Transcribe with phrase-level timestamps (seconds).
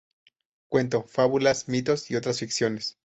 [0.67, 2.97] Cuento: Fábulas, mitos y otras ficciones.